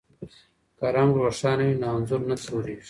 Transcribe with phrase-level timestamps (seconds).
[0.77, 2.77] که رنګ روښانه وي نو انځور نه توریږي.